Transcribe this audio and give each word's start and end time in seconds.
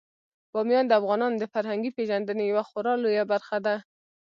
بامیان 0.53 0.85
د 0.87 0.91
افغانانو 0.99 1.39
د 1.39 1.45
فرهنګي 1.53 1.91
پیژندنې 1.97 2.43
یوه 2.51 2.63
خورا 2.69 2.93
لویه 3.03 3.23
برخه 3.31 3.57
ده. 3.65 3.75